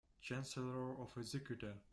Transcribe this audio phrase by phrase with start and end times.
[0.19, 1.75] Chancellor of the Exchequer